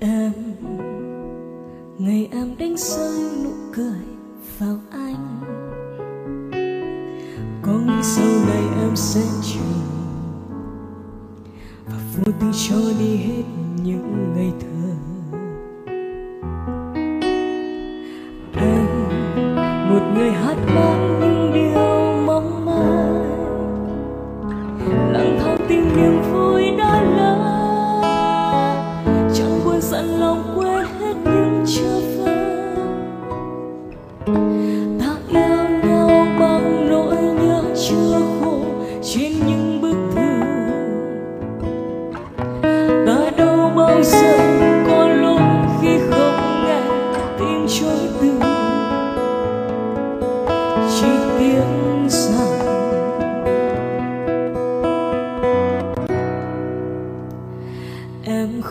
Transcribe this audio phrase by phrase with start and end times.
[0.00, 0.32] em.
[1.98, 4.00] Ngày em đánh rơi nụ cười
[4.58, 5.40] vào anh.
[7.62, 9.62] Có nghĩ sau này em sẽ chịu
[11.86, 13.42] và vô tư cho đi hết
[13.84, 14.85] những ngày thường.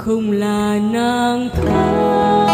[0.06, 2.45] không là nàng thơ.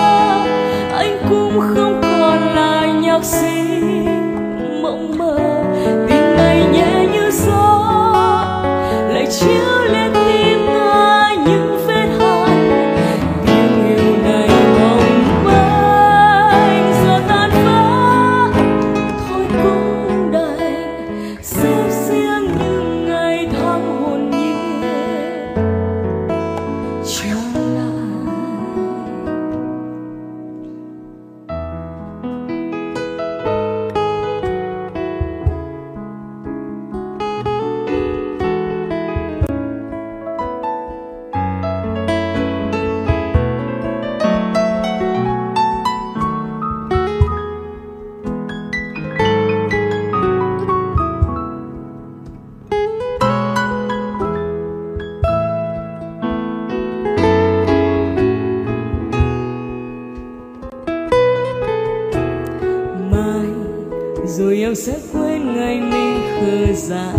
[64.38, 67.16] rồi em sẽ quên ngày mình khờ dại.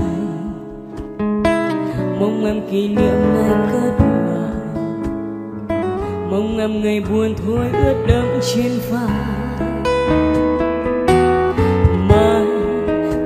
[2.21, 4.53] Mong em kỷ niệm ngày cất ngoài
[6.31, 9.21] mong em ngày buồn thôi ướt đẫm trên vai.
[12.09, 12.45] Mai,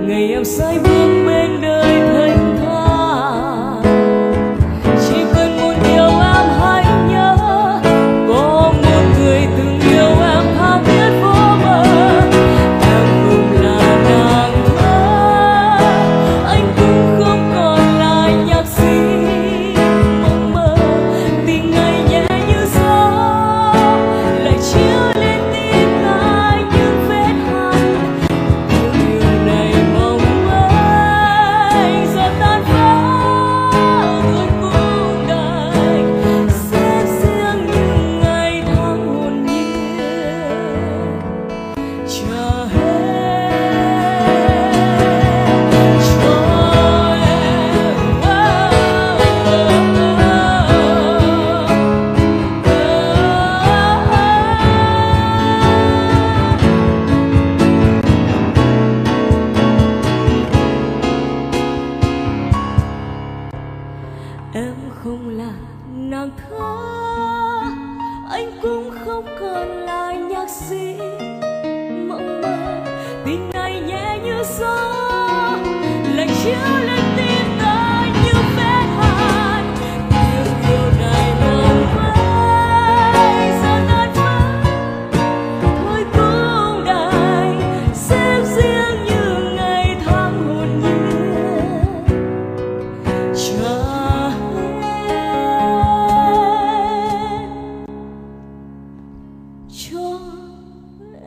[0.07, 1.26] ngày em sai bước
[64.77, 65.53] cũng không là
[65.97, 66.87] nàng thơ
[68.31, 70.97] anh cũng không còn là nhạc sĩ.
[72.09, 72.57] Mộng mơ,
[73.25, 74.95] tình này nhẹ như gió.
[76.17, 76.96] Lạnh chiếu lên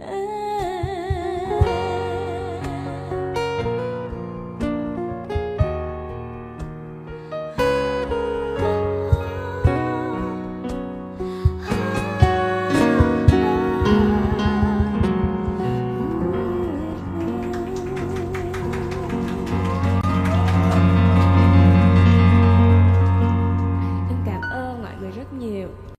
[0.01, 0.38] Uh...